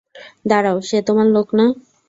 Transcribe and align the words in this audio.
দাঁড়াও, 0.45 0.77
সে 0.87 0.97
তোমার 1.07 1.27
লোক 1.35 1.47
না? 1.57 1.65